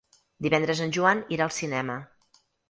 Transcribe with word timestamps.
Divendres 0.45 0.81
en 0.85 0.93
Joan 0.97 1.21
irà 1.37 1.47
al 1.47 1.53
cinema. 1.59 1.99